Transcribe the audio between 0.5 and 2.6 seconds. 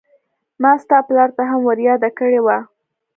ما ستا پلار ته هم ور ياده کړې وه.